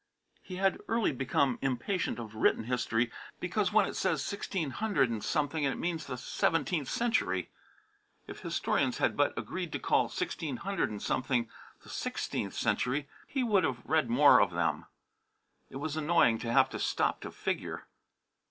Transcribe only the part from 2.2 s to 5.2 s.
written history because when it says sixteen hundred